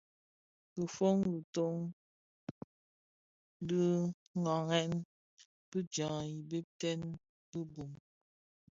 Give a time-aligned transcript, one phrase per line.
[0.73, 1.77] Dhi fon kitoň
[3.67, 4.91] didhagen
[5.69, 7.01] di jaň i biteën
[7.49, 7.91] bi bum,